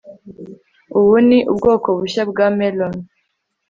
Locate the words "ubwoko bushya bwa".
1.51-2.47